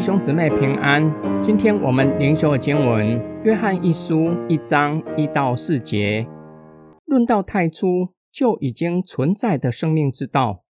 [0.00, 1.12] 弟兄姊妹平安。
[1.42, 6.26] 今天我们灵修的经文《约翰一书》一章一到四节，
[7.04, 10.64] 论到太初就已经存在的生命之道，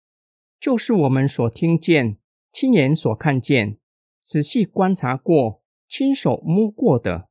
[0.59, 2.17] 就是我们所听见、
[2.51, 3.77] 亲眼所看见、
[4.19, 7.29] 仔细观察过、亲手摸过的。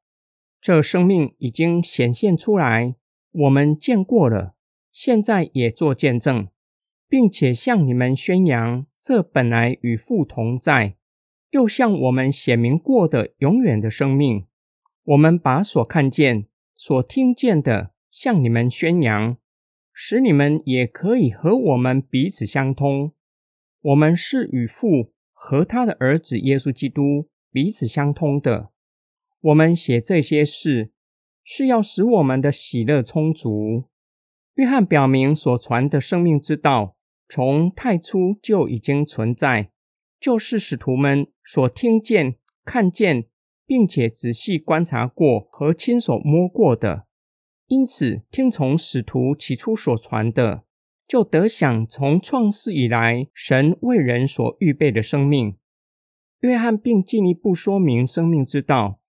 [0.61, 2.93] 这生命已经显现出来，
[3.32, 4.54] 我们见过了，
[4.91, 6.47] 现在也做见证，
[7.09, 10.96] 并且向你们宣扬，这本来与父同在。
[11.51, 14.46] 又向我们显明过的永远的生命，
[15.04, 19.38] 我们把所看见、所听见的向你们宣扬，
[19.93, 23.14] 使你们也可以和我们彼此相通。
[23.82, 28.71] 我们是与父和他的儿子耶稣基督彼此相通的。
[29.39, 30.91] 我们写这些事，
[31.43, 33.86] 是要使我们的喜乐充足。
[34.55, 36.97] 约翰表明所传的生命之道，
[37.30, 39.72] 从太初就已经存在。
[40.19, 43.25] 就是使徒们所听见、看见，
[43.65, 47.05] 并且仔细观察过和亲手摸过的，
[47.67, 50.63] 因此听从使徒起初所传的，
[51.07, 55.55] 就得享从创世以来神为人所预备的生命。
[56.41, 58.99] 约翰并进一步说明生命之道，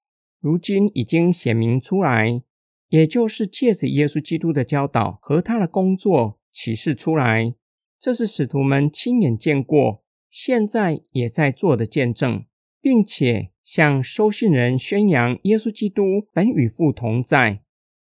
[0.41, 2.43] 如今已经显明出来，
[2.89, 7.55] 也就是借着耶稣基督的教导和他的工作启示出来，
[7.99, 10.05] 这是使徒们亲眼见过。
[10.31, 12.45] 现在也在做的见证，
[12.81, 17.63] 并且向收信人宣扬耶稣基督本与父同在，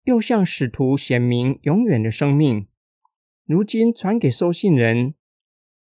[0.04, 2.66] 又向使徒显明永远的生命。
[3.44, 5.14] 如今传给收信人，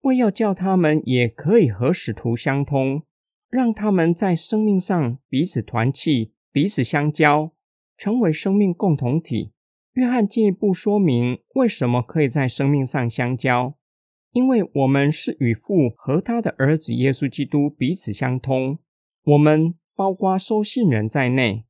[0.02, 3.02] 为要叫他们也可以和使徒相通，
[3.48, 7.52] 让他们在生命上彼此团契、彼此相交，
[7.96, 9.52] 成为生命共同体。
[9.94, 13.76] 约翰进一步说明为什么可以在生命上相交。
[14.36, 18.78] 因为我们是与父和他的儿子耶稣基督彼此相通，
[19.22, 21.64] 我们包括收信人在内，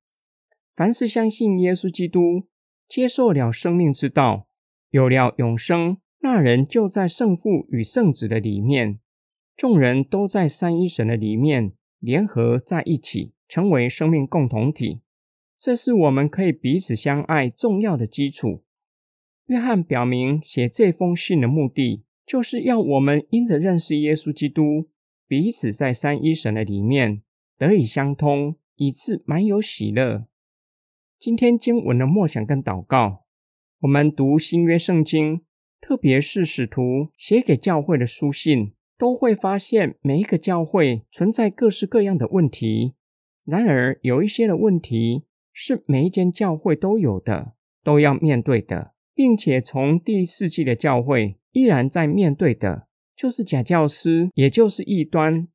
[0.75, 2.49] 凡是相信耶稣基督、
[2.89, 4.49] 接受了生命之道、
[4.91, 8.99] 有了永生，那人就在圣父与圣子的里面，
[9.57, 15.03] 众人都在三一神的里面联合在一起，成为生命共同体。
[15.57, 18.65] 这是我们可以彼此相爱重要的基础。
[19.47, 22.03] 约翰表明写这封信的目的。
[22.27, 24.89] 就是要我们因着认识耶稣基督，
[25.29, 27.23] 彼此在三一神的里面
[27.57, 30.27] 得以相通，以致满有喜乐。
[31.17, 33.25] 今天经文的默想跟祷告，
[33.83, 35.43] 我们读新约圣经，
[35.81, 42.95] 特别是使徒写给教会的书信，都会发现每一个教会存在各式各样的问题。
[43.45, 47.55] 然而有一些的问题是每一间教会都有的，
[47.85, 51.37] 都要面对的，并且从第四纪的教会。
[51.57, 52.87] 依然在面对的，
[53.17, 55.49] 就是假教师，也就是异端，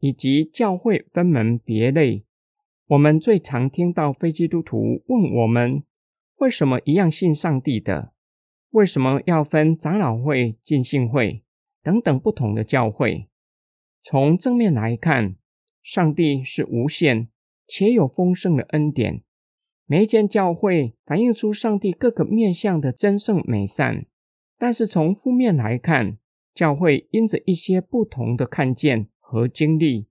[0.00, 2.26] 以及教会分门别类。
[2.88, 5.82] 我们最常听到非基督徒问我们：
[6.40, 8.12] 为什么一样信上帝的，
[8.72, 11.42] 为什么要分长老会、浸信会
[11.82, 13.26] 等等不同的教会？
[14.02, 15.36] 从正面来看，
[15.82, 17.28] 上帝是无限
[17.66, 19.22] 且有丰盛的恩典，
[19.86, 24.04] 每一间教会反映出上帝各个面向的真圣美善。
[24.58, 26.18] 但是从负面来看，
[26.54, 30.06] 教会因着一些不同的看见和经历，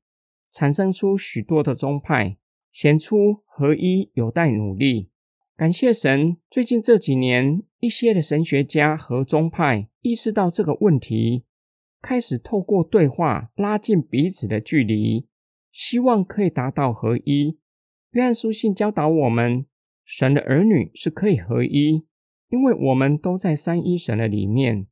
[0.52, 2.38] 产生出许多的宗派，
[2.72, 5.10] 显出合一有待努力。
[5.58, 11.46] 感谢神，最近这几年，一些的神学家和宗派意识到这个问题，
[12.02, 15.28] 开始透过对话拉近彼此的距离，
[15.72, 17.58] 希望可以达到合一。
[18.12, 19.66] 约翰书信教导我们，
[20.04, 22.06] 神的儿女是可以合一。
[22.50, 24.88] 因为我们都在三一神的里面，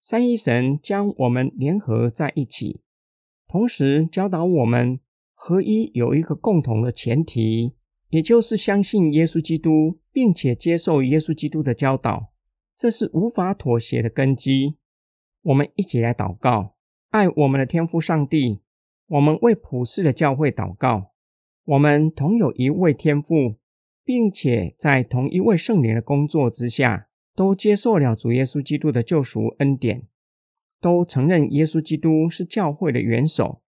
[0.00, 2.82] 三一神将我们联合在一起，
[3.48, 5.00] 同时教导我们
[5.32, 7.74] 合一有一个共同的前提，
[8.10, 12.32] 也就是相信耶稣基督，并且接受耶稣基督的教导，
[12.76, 14.76] 这是无法妥协的根基。
[15.42, 16.76] 我们一起来祷告，
[17.10, 18.60] 爱我们的天父上帝。
[19.08, 21.12] 我们为普世的教会祷告，
[21.64, 23.56] 我们同有一位天父。
[24.04, 30.06] 并且在同一位圣灵的工作之下，都接受了主耶稣基督的救赎恩典，
[30.80, 33.62] 都承认耶稣基督是教会的元首。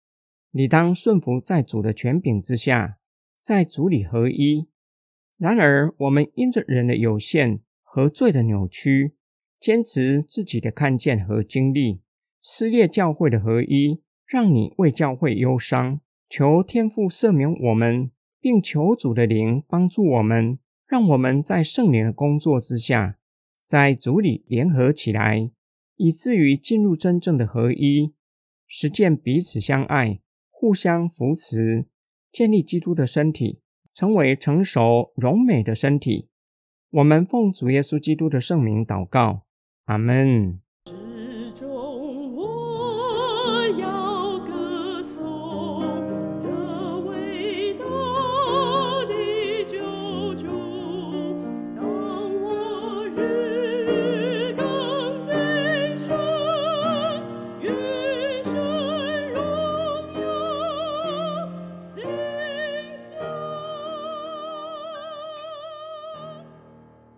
[0.53, 2.99] 你当顺服在主的权柄之下，
[3.43, 4.69] 在主里合一。
[5.39, 9.17] 然而，我们因着人的有限和罪的扭曲，
[9.59, 12.01] 坚持自己的看见和经历，
[12.41, 16.01] 撕裂教会的合一，让你为教会忧伤。
[16.29, 18.11] 求天父赦免我们。
[18.47, 23.19] 并求主的灵帮助我们，让我们在圣灵的工作之下，
[23.67, 25.51] 在主里联合起来，
[25.97, 28.15] 以至于进入真正的合一，
[28.69, 31.87] 实践彼此相爱、互相扶持，
[32.31, 33.63] 建立基督的身体，
[33.93, 36.29] 成为成熟荣美的身体。
[36.91, 39.43] 我们奉主耶稣基督的圣名祷告，
[39.87, 40.66] 阿门。